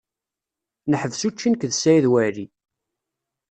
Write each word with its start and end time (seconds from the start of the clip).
Neḥbes 0.91 1.21
učči 1.27 1.47
nekk 1.49 1.63
d 1.69 1.73
Saɛid 1.75 2.05
Waɛli. 2.11 2.45